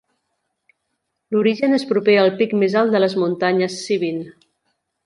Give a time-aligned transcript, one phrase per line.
[1.35, 4.25] L'origen és proper al pic més alt de les muntanyes Cibin.